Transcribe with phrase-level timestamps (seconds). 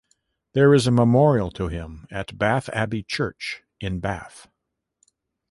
[0.53, 4.47] There is a memorial to him at Bath Abbey church in Bath.